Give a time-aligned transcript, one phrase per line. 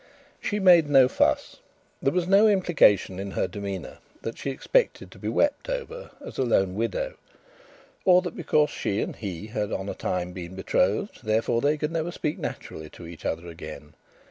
[0.39, 1.57] She made no fuss.
[2.01, 6.39] There was no implication in her demeanour that she expected to be wept over as
[6.39, 7.17] a lone widow,
[8.03, 11.91] or that because she and he had on a time been betrothed, therefore they could
[11.91, 13.93] never speak naturally to each other again.